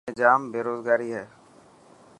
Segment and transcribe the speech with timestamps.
[0.05, 1.25] ٿر ۾ ڄام بيروگاري هي.